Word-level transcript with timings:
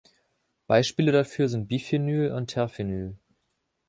Beispiele 0.65 1.11
dafür 1.11 1.47
sind 1.47 1.67
Biphenyl 1.67 2.31
und 2.31 2.47
Terphenyl. 2.47 3.19